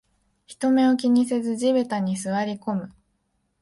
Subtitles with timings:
[0.47, 2.91] 人目を気にせず地べたに座りこむ